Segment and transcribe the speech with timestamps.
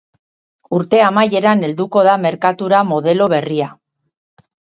[0.77, 3.71] Urte amaieran helduko da merkatura modelo berria.